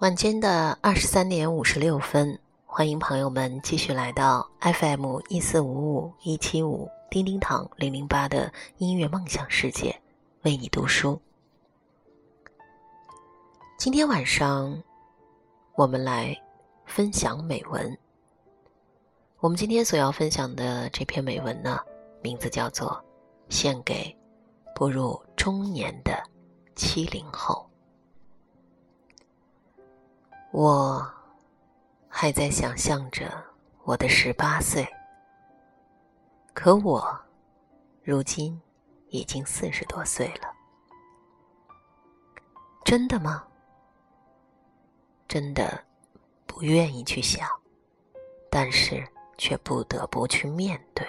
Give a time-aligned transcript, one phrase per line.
[0.00, 10.00] 晚间的二十三点五十六分，欢迎朋友们继续来到 FM 一四五五一七五叮叮堂零零八的音乐梦想世界，
[10.42, 11.20] 为你读书。
[13.76, 14.80] 今天晚上，
[15.74, 16.40] 我们来
[16.86, 17.98] 分享美文。
[19.40, 21.76] 我们今天所要分享的这篇美文呢，
[22.22, 22.88] 名字叫做
[23.52, 24.16] 《献给
[24.76, 26.22] 步入中年的
[26.76, 27.66] 七零后》。
[30.60, 31.08] 我
[32.08, 33.32] 还在想象着
[33.84, 34.84] 我的十八岁，
[36.52, 37.16] 可我
[38.02, 38.60] 如今
[39.10, 40.52] 已经四十多岁了。
[42.84, 43.46] 真的吗？
[45.28, 45.80] 真的
[46.44, 47.48] 不愿意去想，
[48.50, 51.06] 但是却不得不去面对。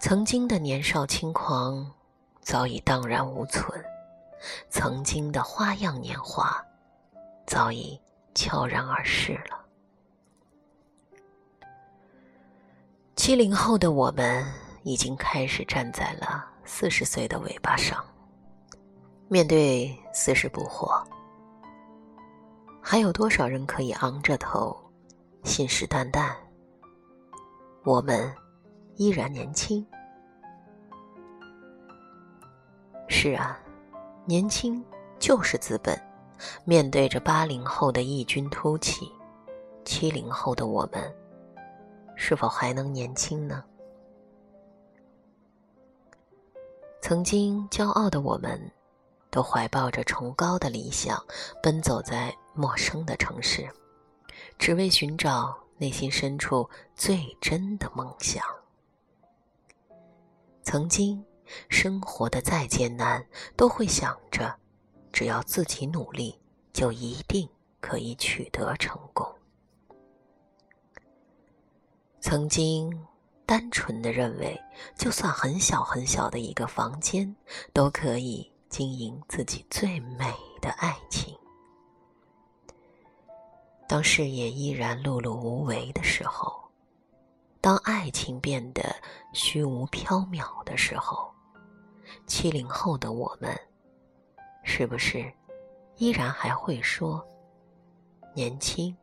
[0.00, 1.88] 曾经的年少轻狂
[2.40, 3.80] 早已荡然无存，
[4.68, 6.60] 曾经的花样年华。
[7.50, 8.00] 早已
[8.32, 9.58] 悄然而逝了。
[13.16, 14.46] 七零后的我们
[14.84, 18.04] 已经开始站在了四十岁的尾巴上，
[19.26, 21.04] 面对四十不惑，
[22.80, 24.80] 还有多少人可以昂着头，
[25.42, 26.32] 信誓旦旦？
[27.82, 28.32] 我们
[28.94, 29.84] 依然年轻。
[33.08, 33.58] 是啊，
[34.24, 34.80] 年轻
[35.18, 36.09] 就是资本。
[36.64, 39.10] 面对着八零后的异军突起，
[39.84, 41.14] 七零后的我们，
[42.16, 43.64] 是否还能年轻呢？
[47.00, 48.70] 曾经骄傲的我们，
[49.30, 51.18] 都怀抱着崇高的理想，
[51.62, 53.68] 奔走在陌生的城市，
[54.58, 58.44] 只为寻找内心深处最真的梦想。
[60.62, 61.24] 曾经
[61.68, 63.26] 生活的再艰难，
[63.56, 64.59] 都会想着。
[65.12, 66.38] 只要自己努力，
[66.72, 67.48] 就一定
[67.80, 69.26] 可以取得成功。
[72.20, 73.06] 曾经
[73.46, 74.60] 单纯的认为，
[74.96, 77.34] 就算很小很小的一个房间，
[77.72, 81.36] 都可以经营自己最美的爱情。
[83.88, 86.60] 当事业依然碌碌无为的时候，
[87.60, 88.94] 当爱情变得
[89.32, 91.28] 虚无缥缈的时候，
[92.26, 93.58] 七零后的我们。
[94.72, 95.30] 是不是
[95.96, 97.26] 依然还会说
[98.34, 98.96] 年轻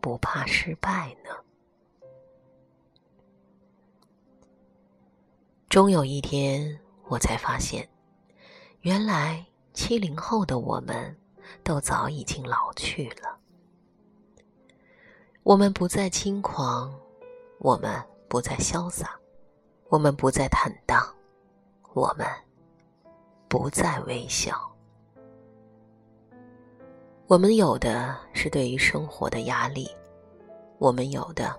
[0.00, 1.30] 不怕失败呢？
[5.68, 6.78] 终有一天，
[7.08, 7.86] 我才发现，
[8.82, 11.14] 原来七零后的我们
[11.64, 13.36] 都早已经老去了。
[15.42, 16.94] 我们不再轻狂，
[17.58, 19.18] 我们不再潇洒，
[19.88, 21.04] 我们不再坦荡，
[21.94, 22.24] 我们
[23.48, 24.73] 不再微笑。
[27.26, 29.88] 我们有的是对于生活的压力，
[30.78, 31.58] 我们有的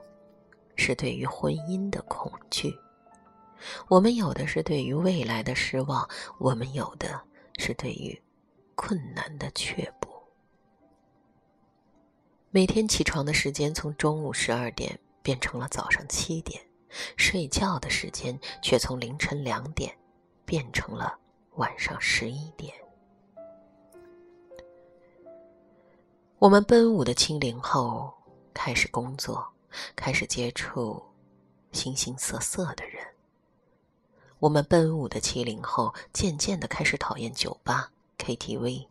[0.75, 2.71] 是对于婚姻的恐惧，
[3.87, 7.19] 我们有的是对于未来的失望，我们有的
[7.57, 8.21] 是对于
[8.75, 10.07] 困难的却步。
[12.51, 16.61] 每天起床的时间从中午十二点变成了早上七点，
[17.17, 19.91] 睡觉的时间却从凌晨两点
[20.45, 21.17] 变成了
[21.55, 22.71] 晚上十一点。
[26.45, 28.13] 我们奔五的七零后
[28.53, 29.43] 开始工作，
[29.95, 31.01] 开始接触
[31.71, 33.03] 形形色色的人。
[34.37, 37.89] 我们奔五的七零后渐渐的开始讨厌酒吧、
[38.19, 38.85] KTV，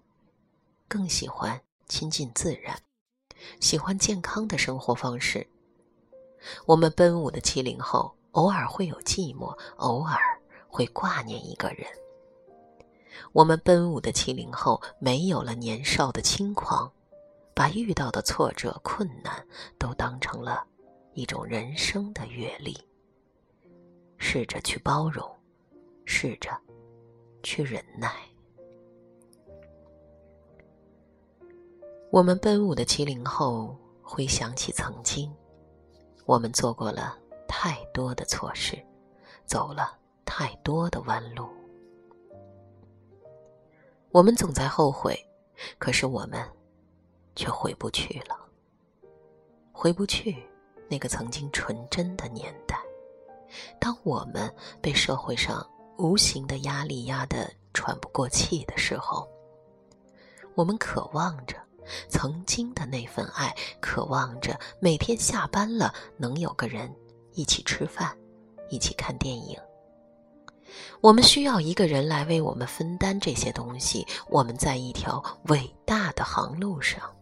[0.89, 2.77] 更喜欢亲近自然，
[3.61, 5.47] 喜欢健康的生活方式。
[6.67, 10.19] 我们奔五的七零后偶尔会有寂寞，偶尔
[10.67, 11.87] 会挂念一个人。
[13.31, 16.91] 我们奔五的七零后没有了年少的轻狂。
[17.55, 19.47] 把遇到的挫折、困难
[19.79, 20.67] 都当成了
[21.13, 22.77] 一种人生的阅历，
[24.19, 25.25] 试着去包容，
[26.05, 26.51] 试着
[27.45, 28.13] 去忍耐。
[32.11, 35.33] 我们奔五的七零后回想起曾经，
[36.27, 37.17] 我们做过了
[37.47, 38.77] 太多的错事，
[39.47, 41.49] 走了太多的弯路，
[44.11, 45.17] 我们总在后悔，
[45.79, 46.45] 可是我们。
[47.35, 48.39] 却回不去了，
[49.73, 50.37] 回不去
[50.89, 52.79] 那个曾经纯真的年代。
[53.79, 55.65] 当我们被社会上
[55.97, 59.29] 无形的压力压得喘不过气的时候，
[60.55, 61.57] 我们渴望着
[62.09, 66.93] 曾经的那份爱，渴望着每天下班了能有个人
[67.33, 68.17] 一起吃饭，
[68.69, 69.59] 一起看电影。
[71.01, 74.05] 我们需要一个人来为我们分担这些东西。
[74.29, 77.15] 我们在一条伟大的航路上，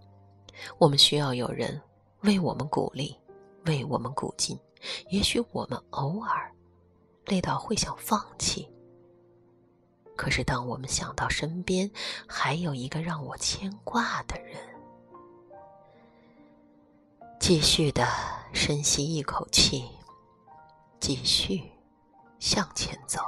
[0.79, 1.81] 我们需要有人
[2.23, 3.17] 为我们鼓励，
[3.67, 4.59] 为我们鼓劲。
[5.11, 6.53] 也许我们偶尔
[7.27, 8.69] 累到会想放弃，
[10.17, 11.89] 可是当我们想到身边
[12.27, 14.57] 还有一个让我牵挂的人，
[17.39, 18.05] 继续的
[18.53, 19.89] 深吸一口气，
[20.99, 21.63] 继续
[22.41, 23.21] 向前走。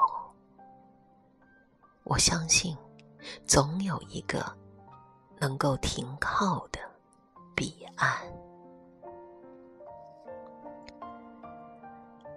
[2.03, 2.77] 我相信，
[3.47, 4.45] 总有一个
[5.39, 6.81] 能够停靠的
[7.55, 8.17] 彼岸。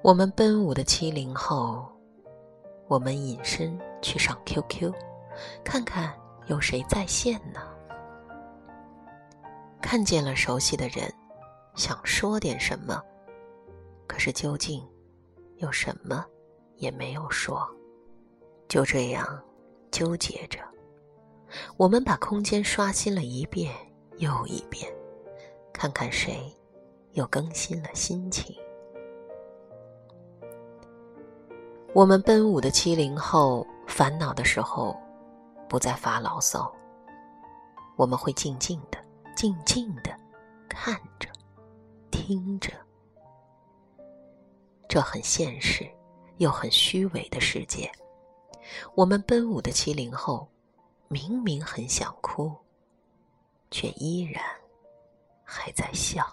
[0.01, 1.85] 我们奔五的七零后，
[2.87, 4.93] 我们隐身去上 QQ，
[5.63, 6.13] 看看
[6.47, 7.61] 有谁在线呢？
[9.81, 11.13] 看见了熟悉的人，
[11.75, 13.01] 想说点什么，
[14.07, 14.87] 可是究竟
[15.57, 16.25] 有什么
[16.75, 17.67] 也没有说，
[18.67, 19.43] 就这样。
[19.89, 20.59] 纠结着，
[21.77, 23.73] 我们把空间刷新了一遍
[24.17, 24.93] 又一遍，
[25.77, 26.51] 看看谁
[27.11, 28.55] 又更新了心情。
[31.93, 34.99] 我们奔五的七零后，烦恼的时候
[35.69, 36.73] 不再发牢骚，
[37.95, 38.97] 我们会静静的、
[39.35, 40.09] 静静的
[40.67, 41.29] 看着、
[42.09, 42.73] 听着，
[44.87, 45.87] 这很现实
[46.37, 47.87] 又很虚伪的世界。
[48.95, 50.47] 我们奔五的七零后，
[51.07, 52.51] 明明很想哭，
[53.69, 54.43] 却依然
[55.49, 56.25] 还在笑；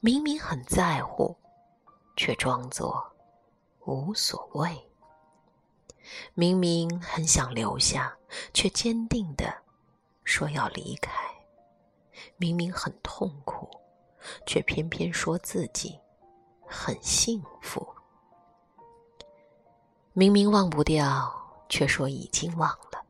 [0.00, 1.36] 明明很在乎，
[2.16, 3.06] 却装作
[3.84, 4.70] 无所谓；
[6.32, 8.16] 明明很想留下，
[8.54, 9.54] 却坚定的
[10.24, 11.12] 说要离开；
[12.38, 13.68] 明明很痛苦，
[14.46, 16.00] 却偏偏说自己
[16.66, 17.86] 很幸福。
[20.14, 21.30] 明明忘不掉，
[21.68, 23.04] 却说已经忘了；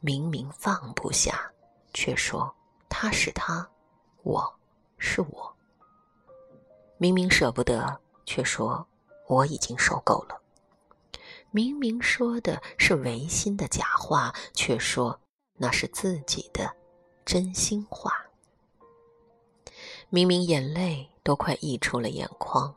[0.00, 1.50] 明明放不下，
[1.94, 2.54] 却说
[2.88, 3.68] 他是他，
[4.24, 4.58] 我
[4.96, 5.54] 是我。
[6.96, 8.86] 明明舍不得，却说
[9.26, 10.40] 我已经受够了。
[11.50, 15.20] 明明说的是违心的假话，却说
[15.58, 16.74] 那是自己的
[17.26, 18.12] 真心话。
[20.08, 22.74] 明明眼泪都快溢出了眼眶，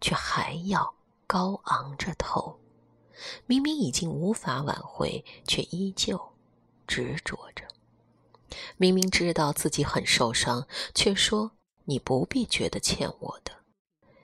[0.00, 0.94] 却还要
[1.26, 2.58] 高昂着头。
[3.44, 6.18] 明明已经无法挽回，却依旧
[6.86, 7.66] 执着着；
[8.76, 11.50] 明明知道自己很受伤，却说
[11.84, 13.52] 你不必觉得欠我的；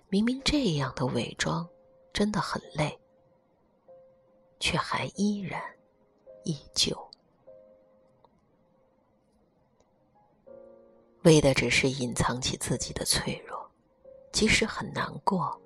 [0.09, 1.69] 明明这样的伪装
[2.13, 2.99] 真的很累，
[4.61, 5.61] 却还依然
[6.45, 6.97] 依旧，
[11.23, 13.71] 为的只是隐藏起自己的脆弱，
[14.33, 15.61] 即使很难过，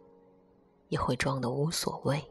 [0.89, 2.23] 也会装的无所谓。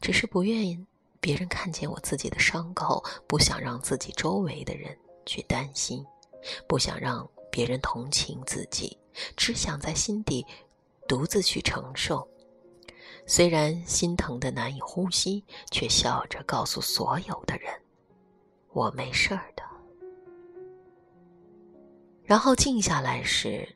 [0.00, 0.84] 只是不愿意
[1.20, 4.96] 别人看见我自己的伤口，不想让自己周围的人
[5.26, 6.04] 去担心，
[6.66, 8.98] 不想让别人同情自己，
[9.36, 10.46] 只想在心底
[11.06, 12.26] 独自去承受。
[13.26, 17.70] 虽然心疼的难以呼吸，却笑着告诉所有的人
[18.72, 19.62] ：“我没事儿的。”
[22.24, 23.68] 然后静下来时，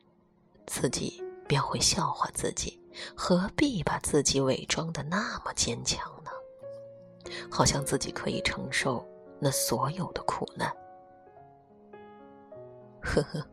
[0.65, 2.81] 自己便会笑话自己。
[3.13, 6.24] 何必把自己伪装的那么坚强呢？
[7.49, 9.05] 好像自己可以承受
[9.39, 10.69] 那所有的苦难。
[13.01, 13.45] 呵呵，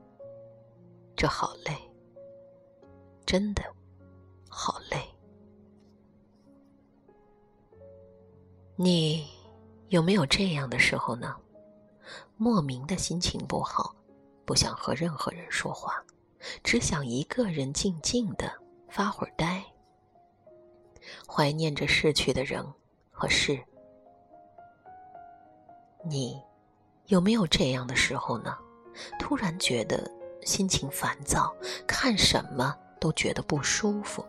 [1.15, 1.77] 这好累，
[3.27, 3.63] 真的
[4.49, 4.99] 好累。
[8.77, 9.27] 你
[9.89, 11.37] 有没有这样的时候呢？
[12.37, 13.95] 莫名的心情不好，
[14.45, 16.03] 不想和任何人说话，
[16.65, 18.51] 只想一个人静静的。
[18.89, 19.65] 发会儿呆，
[21.27, 22.63] 怀念着逝去的人
[23.23, 23.57] 和事。
[26.03, 26.43] 你
[27.07, 28.59] 有没有这样的时候呢？
[29.17, 30.11] 突然觉得
[30.43, 31.55] 心情烦躁，
[31.87, 34.25] 看什么都觉得不舒服，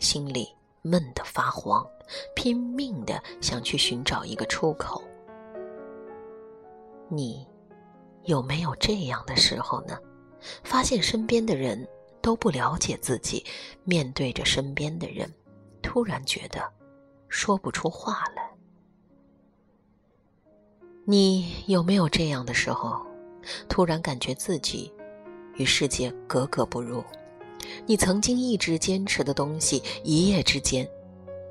[0.00, 0.52] 心里
[0.82, 1.86] 闷得发慌，
[2.34, 5.00] 拼命的想去寻找一个出口。
[7.08, 7.46] 你
[8.24, 9.96] 有没有这样的时候呢？
[10.64, 11.86] 发现身边的人。
[12.22, 13.46] 都不了解自己，
[13.84, 15.32] 面对着身边的人，
[15.80, 16.60] 突然觉得
[17.36, 18.50] 说不出话来。
[21.04, 23.06] 你有没有这样的时候？
[23.68, 24.90] 突然感觉自己
[25.56, 27.04] 与世界格格不入，
[27.84, 30.88] 你曾经一直坚持的东西，一夜之间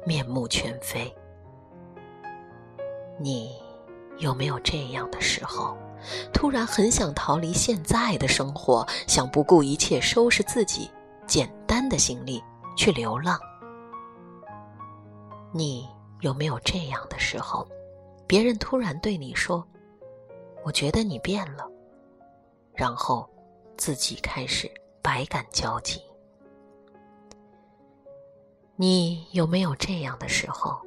[0.08, 1.16] 面目全非。
[3.20, 3.56] 你
[4.18, 5.78] 有没有这样的时候？
[6.34, 10.90] 突然很想逃离现在的生活，想不顾一切收拾自己
[11.28, 12.44] 简单的行李
[12.76, 13.40] 去流浪。
[15.58, 15.88] 你
[16.20, 17.66] 有没有这样的时候，
[18.28, 19.66] 别人突然对你说
[20.66, 21.66] ：“我觉得你变了。”
[22.76, 23.26] 然后
[23.78, 24.70] 自己开始
[25.02, 26.02] 百感交集。
[28.76, 30.78] 你有没有这样的时候，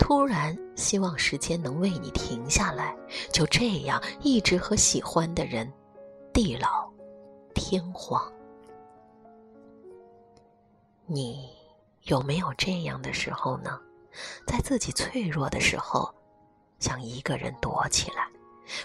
[0.00, 2.96] 突然希望时间能为你停下来，
[3.32, 5.72] 就这样一直和喜欢的人
[6.32, 6.90] 地老
[7.54, 8.20] 天荒？
[11.06, 11.48] 你
[12.02, 13.80] 有没有这样的时候呢？
[14.46, 16.12] 在自己脆弱的时候，
[16.78, 18.28] 想一个人躲起来，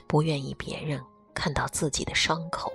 [0.08, 1.02] 不愿意别人
[1.34, 2.72] 看到自己的伤口。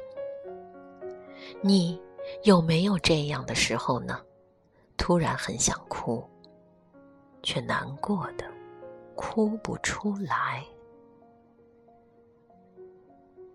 [1.60, 2.00] 你
[2.44, 4.20] 有没有这样的时候呢？
[4.96, 6.28] 突然很想哭，
[7.42, 8.44] 却难过的
[9.14, 10.64] 哭不出来。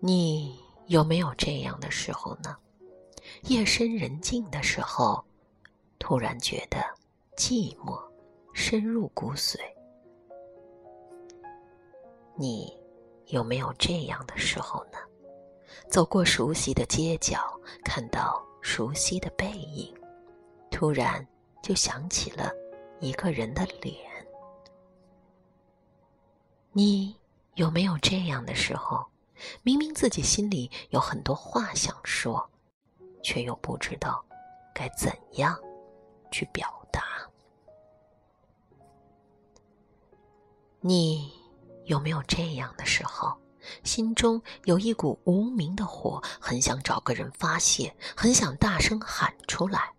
[0.00, 2.56] 你有没有这样的时候呢？
[3.42, 5.24] 夜深人静的时候。
[5.96, 6.84] 突然觉得
[7.34, 7.98] 寂寞
[8.54, 9.58] 深入骨髓，
[12.36, 12.72] 你
[13.26, 14.98] 有没有这样的时候呢？
[15.90, 19.92] 走过熟悉的街角，看到熟悉的背影，
[20.70, 21.26] 突然
[21.60, 22.52] 就想起了
[23.00, 23.96] 一个人的脸。
[26.70, 27.16] 你
[27.56, 29.04] 有没有这样的时候？
[29.62, 32.48] 明明自己心里有很多话想说，
[33.20, 34.24] 却又不知道
[34.72, 35.58] 该怎样。
[36.30, 36.83] 去表
[40.86, 41.32] 你
[41.86, 43.34] 有没有这样的时候，
[43.84, 49.94] 心中有一股无名的火，很想找个人发泄，很想大声喊出来？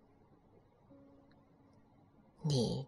[2.42, 2.86] 你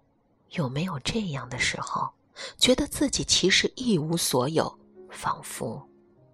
[0.50, 2.08] 有没有这样的时候，
[2.56, 4.78] 觉得自己其实一无所有，
[5.10, 5.84] 仿佛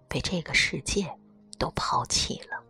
[0.07, 1.11] 被这个世界
[1.57, 2.63] 都抛弃了？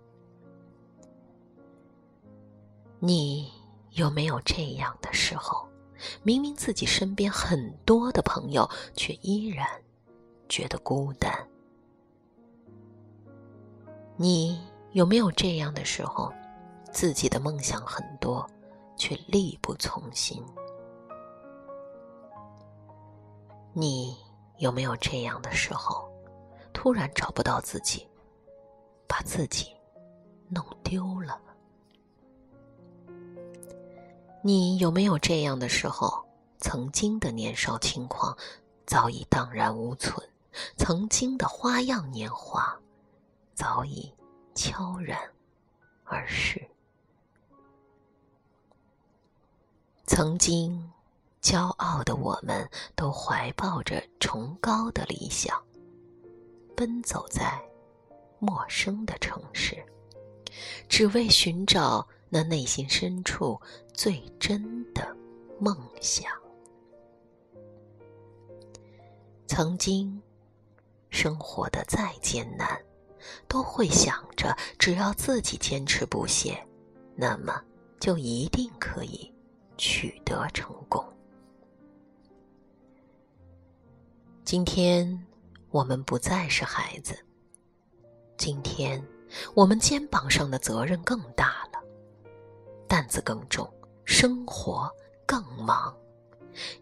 [2.99, 3.51] 你？
[3.91, 5.65] 有没有这样的时候，
[6.23, 9.67] 明明自己身边很多的朋友，却依然
[10.47, 11.31] 觉得孤单？
[14.17, 14.59] 你
[14.93, 16.31] 有没有这样的时候，
[16.91, 18.49] 自己的梦想很多，
[18.97, 20.43] 却力不从心？
[23.73, 24.15] 你
[24.59, 26.09] 有没有这样的时候，
[26.71, 28.07] 突然找不到自己，
[29.05, 29.75] 把自己
[30.47, 31.37] 弄丢了？
[34.47, 36.23] 你有没有这样的时候？
[36.59, 38.37] 曾经的年少轻狂
[38.85, 40.23] 早已荡然无存，
[40.77, 42.79] 曾经的花样年华
[43.55, 44.13] 早已
[44.53, 45.19] 悄然
[46.03, 46.63] 而逝。
[50.05, 50.91] 曾经
[51.41, 55.59] 骄傲的我们，都怀抱着崇高的理想，
[56.75, 57.59] 奔走在
[58.37, 59.83] 陌生的城市，
[60.87, 62.07] 只为寻找。
[62.27, 63.61] 那内心深处
[63.95, 65.15] 最真的
[65.57, 66.29] 梦想。
[69.47, 70.21] 曾经，
[71.09, 72.67] 生活的再艰难，
[73.47, 76.61] 都会想着，只要自己坚持不懈，
[77.15, 77.63] 那么
[77.99, 79.33] 就一定可以
[79.77, 81.03] 取得成功。
[84.43, 85.25] 今天，
[85.71, 87.17] 我们不再是孩子。
[88.37, 89.01] 今天，
[89.53, 91.81] 我们肩膀上的责任更大了。
[92.87, 93.67] 担子更重，
[94.17, 94.89] 生活
[95.25, 95.93] 更忙，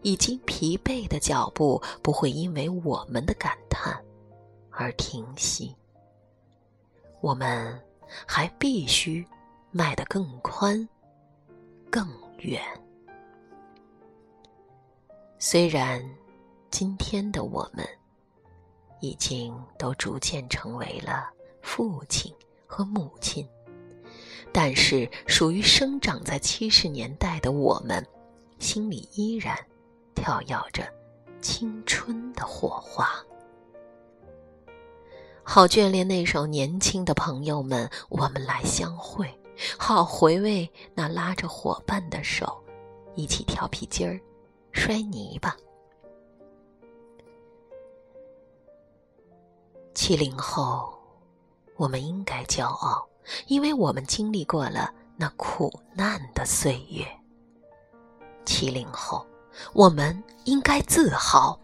[0.02, 4.00] 已经疲惫的脚步不会因为我们的感叹
[4.70, 5.74] 而停息。
[7.20, 7.76] 我们
[8.24, 9.26] 还必须
[9.72, 10.88] 迈得更宽、
[11.90, 12.62] 更远。
[15.36, 16.00] 虽然
[16.70, 17.84] 今天的我们
[19.00, 21.28] 已经都逐渐成为了
[21.62, 22.32] 父亲
[22.64, 23.44] 和母亲。
[24.56, 28.06] 但是，属于生长在七十年代的我们，
[28.60, 29.58] 心里依然
[30.14, 30.86] 跳跃着
[31.40, 33.10] 青春的火花。
[35.42, 39.26] 好眷恋那首《年轻的朋友们，我们来相会》，
[39.76, 42.56] 好回味那拉着伙伴的手，
[43.16, 44.20] 一起跳皮筋儿、
[44.70, 45.56] 摔泥巴。
[49.94, 50.96] 七零后，
[51.74, 53.04] 我们应该骄傲。
[53.46, 57.06] 因为我们经历过了那苦难的岁月，
[58.44, 59.26] 七零后，
[59.72, 61.58] 我们应该自豪，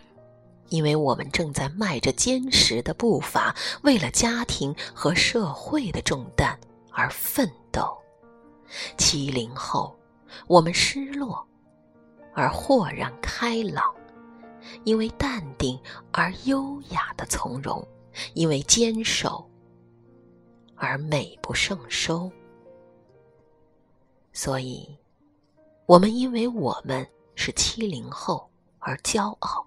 [0.69, 6.59] 因为我们正在迈着坚实的步伐，为了家庭和社会的重担
[6.93, 7.97] 而奋斗。
[8.97, 9.99] 七零后，
[10.47, 11.45] 我们失落
[12.35, 13.93] 而豁然开朗，
[14.85, 15.76] 因为淡定
[16.12, 17.85] 而优雅的从容，
[18.35, 19.50] 因为坚守。
[20.83, 22.33] 而美不胜收，
[24.33, 24.97] 所以，
[25.85, 29.67] 我们因为我们是七零后，而骄傲，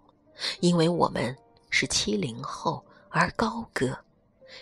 [0.60, 1.38] 因为我们
[1.70, 3.96] 是七零后而高歌。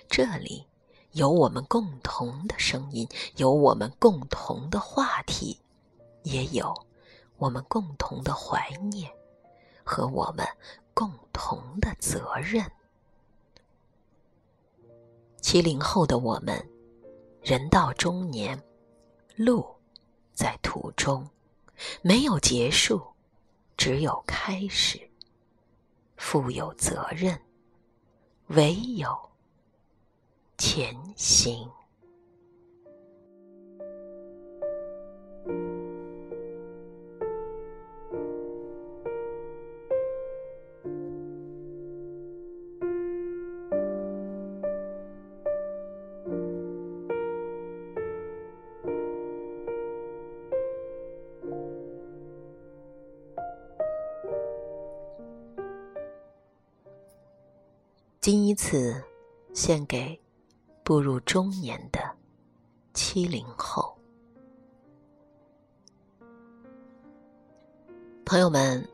[0.10, 0.67] 这里
[1.13, 5.58] 有我们共同的声音，有我们共同的话题，
[6.24, 6.75] 也有
[7.38, 9.10] 我们共同的怀念
[9.86, 10.46] 和我们
[10.93, 12.70] 共同的责任。
[15.41, 16.69] 七零后的我们，
[17.41, 18.62] 人到中年，
[19.36, 19.65] 路
[20.33, 21.27] 在途中，
[22.01, 23.01] 没有结束，
[23.75, 25.00] 只有开始。
[26.15, 27.41] 负有责任，
[28.50, 29.17] 唯有。
[30.57, 31.67] 前行。
[58.21, 59.03] 今以此
[59.51, 60.17] 献给。
[60.83, 61.99] 步入中年的
[62.93, 63.95] 七零后
[68.25, 68.85] 朋友们，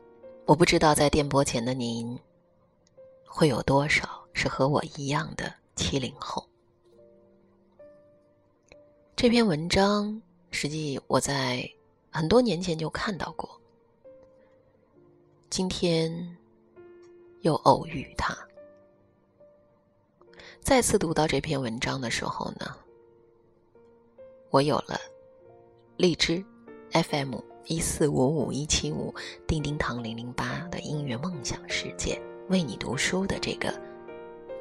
[0.46, 2.20] 我不知道在电波前的您
[3.26, 6.46] 会有多少是和我一样的七零后。
[9.16, 11.68] 这篇文章实际我在
[12.12, 13.50] 很多年前就看到过，
[15.50, 16.38] 今天
[17.42, 18.38] 又偶遇它。
[20.68, 22.76] 再次读到这篇文章的时候呢，
[24.50, 25.00] 我有了
[25.96, 26.44] 荔枝
[26.92, 27.36] FM
[27.68, 29.16] 一四五五一七五、
[29.48, 33.74] 叮叮堂零零八的音乐梦想世界为你读书的这个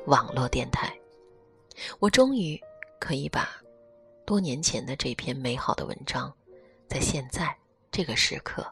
[0.06, 0.96] 网络电台，
[1.98, 2.56] 我终于
[3.00, 3.60] 可以把
[4.24, 6.32] 多年前的这篇美好的文章，
[6.88, 7.52] 在现在
[7.90, 8.64] 这个时刻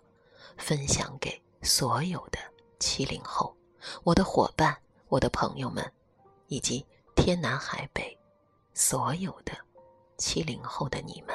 [0.57, 2.39] 分享给所有的
[2.79, 3.57] 七零后，
[4.05, 4.77] 我的伙伴、
[5.09, 5.85] 我的朋友们，
[6.47, 6.87] 以及。
[7.25, 8.19] 天南海北，
[8.75, 9.53] 所有的
[10.19, 11.35] 七零后的你们，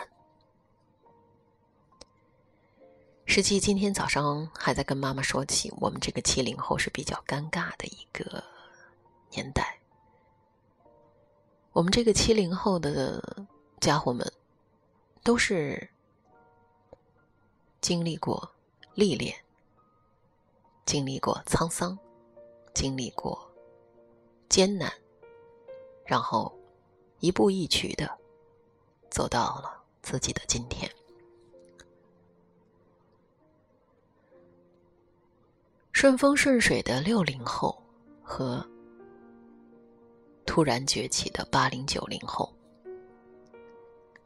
[3.25, 8.43] 实际今天早上还在跟妈妈说起，我们这个七零后是比较尴尬的一个
[9.31, 9.79] 年代。
[11.71, 13.47] 我们这个七零后的
[13.79, 14.31] 家伙们，
[15.23, 15.89] 都是
[17.81, 18.47] 经历过
[18.93, 19.35] 历练，
[20.85, 21.97] 经历过沧桑，
[22.75, 23.51] 经历过
[24.49, 24.93] 艰难。
[26.09, 26.51] 然后，
[27.19, 28.09] 一步一趋的
[29.11, 30.89] 走到了自己的今天。
[35.91, 37.79] 顺风顺水的六零后
[38.23, 38.67] 和
[40.47, 42.51] 突然崛起的八零九零后，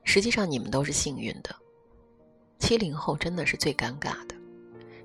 [0.06, 1.54] 实际上你们都是幸运的。
[2.60, 4.36] 七零后真的是最尴尬的，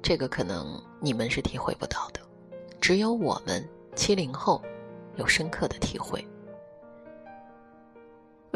[0.01, 2.21] 这个可能你们是体会不到的，
[2.81, 4.63] 只有我们七零后
[5.17, 6.25] 有深刻的体会。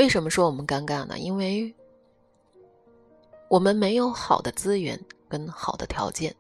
[0.03, 1.17] 为什么说我们尴尬呢？
[1.17, 1.73] 因为
[3.47, 6.35] 我们没有好的资源跟好的条件，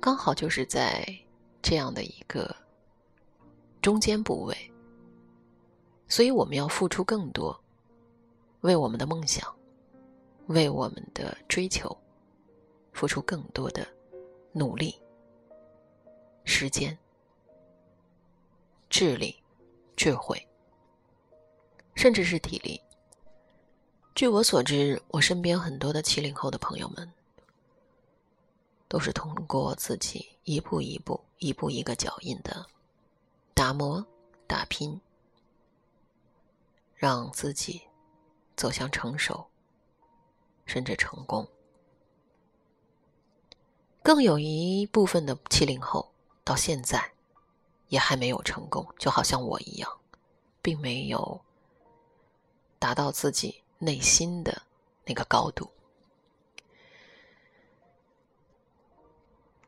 [0.00, 1.06] 刚好就是在
[1.62, 2.56] 这样的一个
[3.80, 4.56] 中间部位，
[6.08, 7.56] 所以我们要付出更多，
[8.62, 9.48] 为我们的梦想，
[10.48, 11.96] 为我们的追求，
[12.92, 13.86] 付出更多的
[14.50, 15.00] 努力、
[16.42, 16.98] 时间、
[18.88, 19.40] 智力、
[19.94, 20.44] 智慧。
[22.00, 22.80] 甚至是体力。
[24.14, 27.12] 据我所知，我身边很多的七零后的朋友们，
[28.88, 32.64] 都是通过自己一步一步、一步一个脚印的
[33.52, 34.02] 打磨、
[34.46, 34.98] 打拼，
[36.94, 37.82] 让自己
[38.56, 39.46] 走向成熟，
[40.64, 41.46] 甚至成功。
[44.02, 46.10] 更有一部分的七零后
[46.44, 47.12] 到现在
[47.88, 50.00] 也还没有成功，就好像我一样，
[50.62, 51.38] 并没有。
[52.80, 54.62] 达到自己内心的
[55.04, 55.70] 那个高度，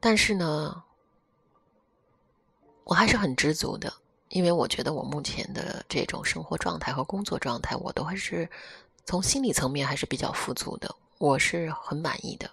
[0.00, 0.82] 但是呢，
[2.84, 3.92] 我还是很知足的，
[4.30, 8.48] 因为我觉得我目前的这种生活状态和工作状态，我都还是
[9.04, 12.50] 从心理层面还是比较富足的，我是很满意的。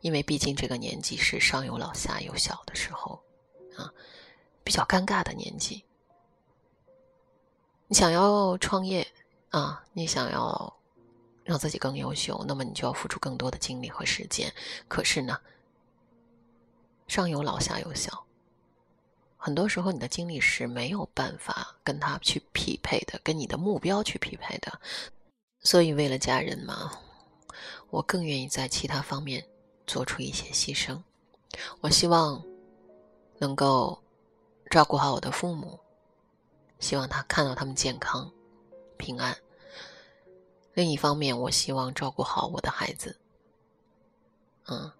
[0.00, 3.22] 因为毕竟这个年纪是上有老下有小的时候，
[3.76, 3.92] 啊，
[4.64, 5.84] 比较尴尬的年纪，
[7.88, 9.06] 你想要创业。
[9.54, 10.76] 啊，你想要
[11.44, 14.52] 让自己更优秀，那么你就要付出更多的精力和时间。
[14.88, 15.40] 可是呢，
[17.06, 18.26] 上有老下有小，
[19.36, 24.80] 很多时候你的精力是没有办法跟他去匹配的，跟你的目标去匹配的。
[25.60, 26.90] 所以为了家人嘛，
[27.90, 29.46] 我更愿意在其他方面
[29.86, 31.00] 做出一些牺牲。
[31.80, 32.44] 我希望
[33.38, 34.02] 能够
[34.68, 35.78] 照顾好我的父母，
[36.80, 38.28] 希望他看到他们健康
[38.96, 39.36] 平安。
[40.74, 43.16] 另一方面，我希望照顾好我的孩子，
[44.66, 44.90] 嗯，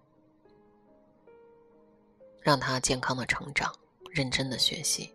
[2.41, 3.75] 让他健康的成长，
[4.09, 5.13] 认真的学习，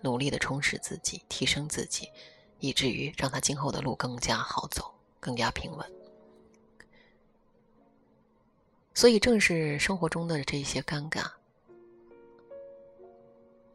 [0.00, 2.10] 努力的充实自己，提升自己，
[2.58, 5.92] 以至于让他今后的路更加好走，更加平稳。
[8.94, 11.30] 所以，正是生活中的这些尴尬，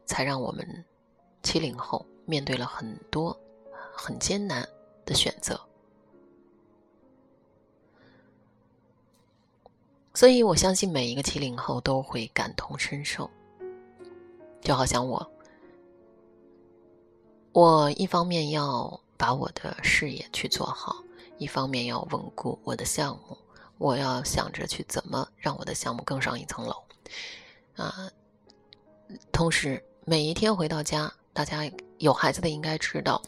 [0.04, 0.84] 才让我们
[1.44, 3.38] 七零后面对了很多
[3.92, 4.68] 很艰难
[5.04, 5.67] 的选择。
[10.18, 13.30] 所以我相信每一个七零后都会感同身受，
[14.60, 15.24] 就好像我，
[17.52, 20.96] 我一方面要把我的事业去做好，
[21.36, 23.38] 一方面要稳固我的项目，
[23.78, 26.82] 我要想着去怎么让我的项目更上一层楼，
[27.76, 28.10] 啊，
[29.30, 31.60] 同时每一天回到家，大家
[31.98, 33.22] 有孩子的应该知道，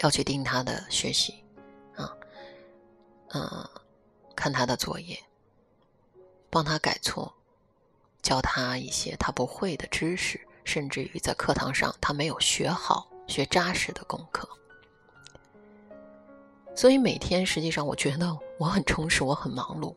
[0.00, 1.42] 要去盯他的学习，
[1.96, 2.14] 啊，
[3.28, 3.66] 嗯，
[4.36, 5.18] 看他的作业。
[6.52, 7.32] 帮他改错，
[8.20, 14.46] 教他一些他不会的知识，甚至于在课堂上他没有学好、学扎实的功课。
[16.76, 19.96] 所以每天实际上，我觉得我很充实，我很忙碌。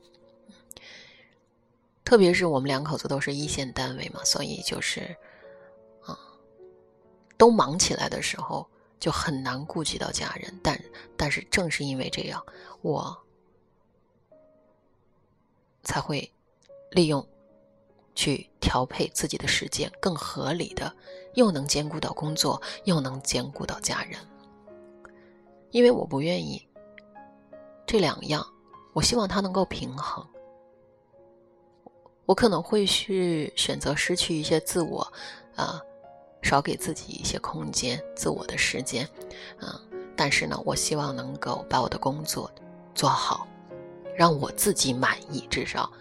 [2.05, 5.13] 特别是我们两口子都是一线单位嘛，所以就是
[6.05, 6.17] 啊，
[7.37, 8.65] 都忙起来的时候，
[8.97, 10.57] 就很难顾及到家人。
[10.63, 10.81] 但
[11.17, 12.41] 但是正是因为这样，
[12.81, 13.25] 我
[15.83, 16.31] 才会。
[16.95, 17.27] 利用，
[18.15, 20.95] 去调配自己的时间，更合理的，
[21.33, 24.17] 又能兼顾到工作，又能兼顾到家人。
[25.71, 26.65] 因为我不愿意
[27.85, 28.47] 这两样，
[28.93, 30.25] 我希望他能够平衡。
[32.25, 35.05] 我可能会去选择失去一些自我，
[35.57, 35.81] 啊，
[36.41, 39.05] 少给自己一些空间、自我的时间，
[39.59, 39.81] 啊，
[40.15, 42.49] 但是呢，我希望能够把我的工作
[42.95, 43.45] 做好，
[44.15, 45.91] 让我自己满意，至少。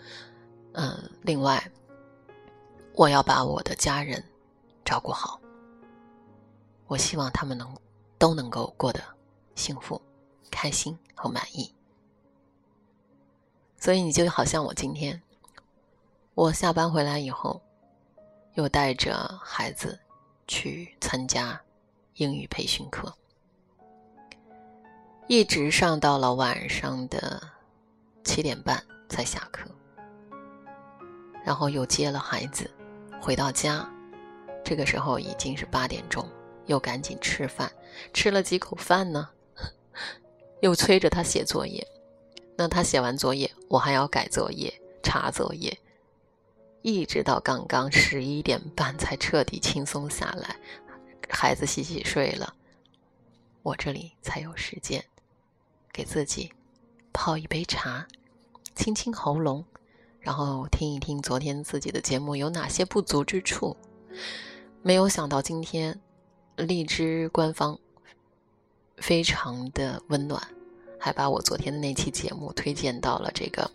[0.74, 1.70] 嗯，另外，
[2.94, 4.22] 我要把我的家人
[4.84, 5.40] 照顾好。
[6.86, 7.74] 我希望他们能
[8.18, 9.00] 都能够过得
[9.54, 10.00] 幸福、
[10.50, 11.72] 开心和满意。
[13.78, 15.22] 所以你就好像我今天，
[16.34, 17.62] 我下班回来以后，
[18.54, 19.98] 又带着孩子
[20.48, 21.60] 去参加
[22.14, 23.14] 英语培训课，
[25.28, 27.40] 一直上到了晚上的
[28.24, 29.70] 七点半才下课。
[31.44, 32.70] 然后又接了孩子，
[33.20, 33.86] 回到家，
[34.64, 36.28] 这个时候已经是八点钟，
[36.66, 37.70] 又赶紧吃饭，
[38.12, 39.28] 吃了几口饭呢，
[40.60, 41.86] 又催着他写作业。
[42.56, 45.76] 那他写完作业，我还要改作业、查作业，
[46.82, 50.56] 一直到刚刚十一点半才彻底轻松下来，
[51.28, 52.54] 孩子洗洗睡了，
[53.62, 55.04] 我这里才有时间
[55.92, 56.52] 给自己
[57.12, 58.06] 泡一杯茶，
[58.74, 59.64] 清清喉咙。
[60.24, 63.76] 然后听一听昨天自己的节目有哪些不足之处，
[64.80, 66.00] 没有想到今天
[66.56, 67.78] 荔枝官方
[68.96, 70.42] 非常的温暖，
[70.98, 73.70] 还把我昨天的那期节目推荐到了这个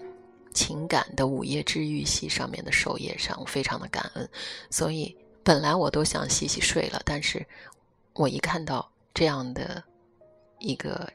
[0.51, 4.27] 情感的午夜治愈系上面的首页上，我非常的感恩。
[4.71, 7.45] 所以本来我都想洗洗睡了，但是
[8.13, 9.83] 我一看到这样的
[10.57, 11.07] 一个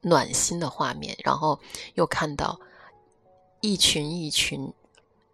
[0.00, 1.60] 暖心的画面，然后
[1.92, 2.58] 又看到。
[3.60, 4.72] 一群一群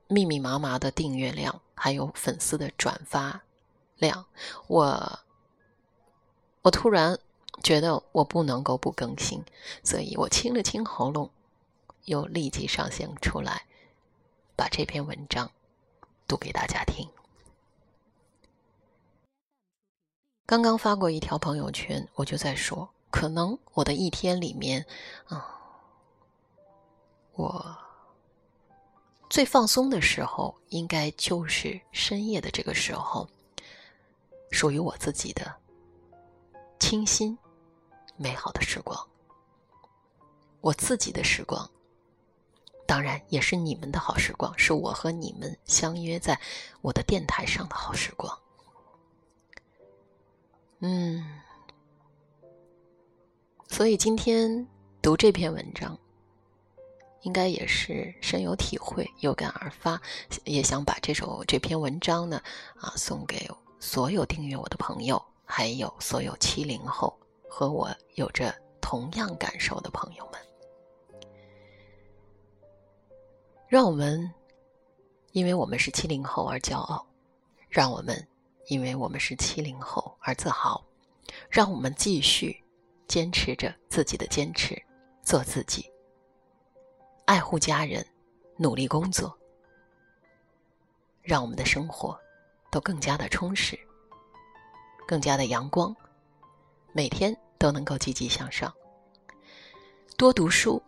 [0.09, 3.43] 密密麻麻的订阅量，还有粉丝的转发
[3.97, 4.25] 量，
[4.67, 5.21] 我
[6.63, 7.19] 我突然
[7.63, 9.45] 觉得我不能够不更新，
[9.83, 11.31] 所以我清了清喉咙，
[12.07, 13.67] 又立即上线出来，
[14.57, 15.51] 把这篇文章
[16.27, 17.07] 读给大家听。
[20.47, 24.87] 刚刚发过一条朋友圈，我就在说，可能我的一天里面，
[25.29, 25.61] 啊，
[27.35, 27.79] 我。
[29.35, 33.29] 最放松的时候，应该就是深夜的这个时候，
[34.53, 35.53] 属于我自己的
[36.79, 37.37] 清新、
[38.17, 38.97] 美好的时光。
[40.61, 41.69] 我自己的时光，
[42.87, 46.41] 当然也是你们的好时光，是我和你们相约在
[46.81, 48.41] 我的电台上的好时光。
[50.79, 51.41] 嗯，
[53.67, 54.65] 所以今天
[55.03, 55.99] 读这篇文章。
[57.25, 60.01] 应该也是深有体会，有感而发，
[60.45, 62.41] 也想把这首这篇文章呢，
[62.77, 70.41] 啊，送给所有订阅我的朋友，还有所有七零后和我有着同样感受的朋友们。
[73.67, 74.31] 让我们
[75.33, 77.05] 因为我们是七零后而骄傲，
[77.69, 78.29] 让我们
[78.69, 80.85] 因为我们是七零后而自豪，
[81.49, 82.63] 让我们继续
[83.09, 84.81] 坚持着自己的坚持，
[85.23, 85.91] 做自己，
[87.27, 88.07] 爱护家人，
[88.57, 89.37] 努力工作，
[91.23, 92.19] 让我们的生活
[92.71, 93.79] 都更加的充实，
[95.07, 95.95] 更加的阳光，
[96.93, 98.73] 每天都能够积极向上，
[100.17, 100.83] 多读书。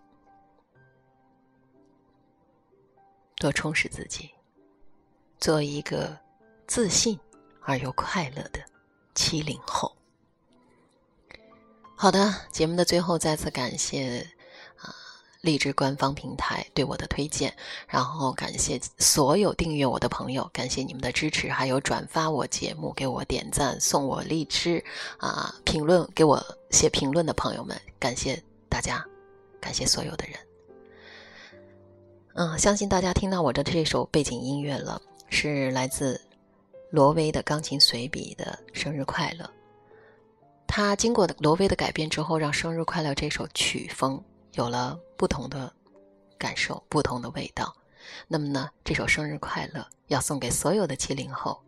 [3.38, 4.30] 多充实自己，
[5.38, 6.18] 做一个
[6.66, 7.20] 自信
[7.60, 8.58] 而又快乐的
[9.14, 9.94] 七零后。
[11.94, 14.26] 好的，节目的最后再次感谢
[15.40, 17.54] 荔枝官方平台对我的推荐，
[17.86, 24.82] 然后感谢所有订阅我的朋友，感谢你们的支持，还有转发我节目、给我点赞、送我荔枝
[25.18, 29.04] 啊评论、给我写评论的朋友们，感谢大家，
[29.60, 30.36] 感谢所有的人。
[32.34, 36.20] 嗯，相信大家听到我的这首背景音乐了，是来自
[36.90, 39.44] 罗威的钢琴随笔的《生日快乐》。
[40.66, 44.22] 他经过罗威的改编之后，让《生日快乐》这首曲风
[44.56, 45.72] 有了不同的
[46.38, 47.76] 感受、不同的味道。
[48.26, 51.62] 那么呢，这首《生日快乐》要送给所有的七零后，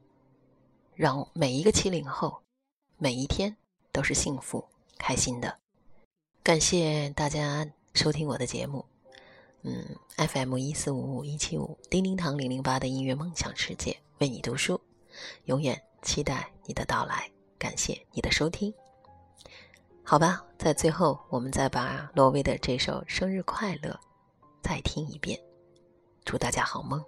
[0.95, 2.41] 让每一个七零后
[2.97, 3.55] 每一天
[3.93, 4.65] 都是幸福、
[4.97, 5.59] 开心的。
[6.43, 8.85] 感谢大家收听我的节目。
[9.63, 9.85] 嗯
[10.17, 14.81] ，FM 一四五五一七五，叮叮堂零零八的音乐梦想世界，为你读书，
[15.45, 17.31] 永远期待你的到来。
[17.59, 18.73] 感谢你的收听。
[20.11, 23.91] 好吧，在最后，我们再把罗威的这首《生日快乐》
[24.63, 25.39] 再听一遍。
[26.25, 27.05] 祝大家好梦，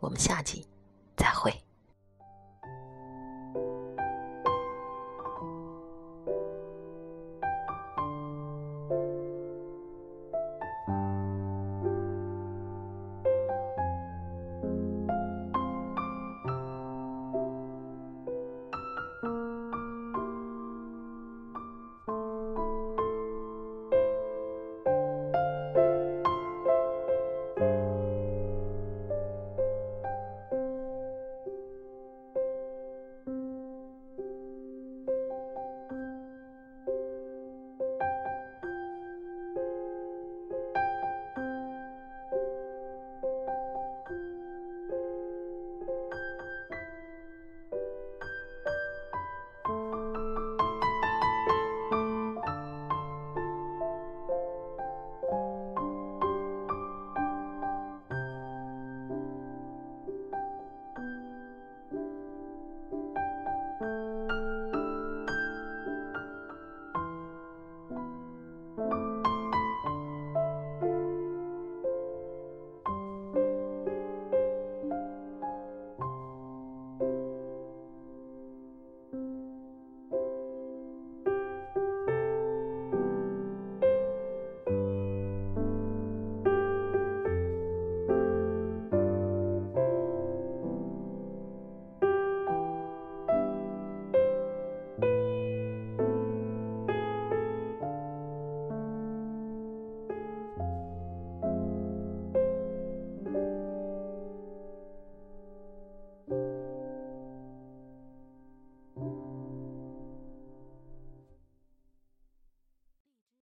[0.00, 0.66] 我们下集
[1.16, 1.63] 再会。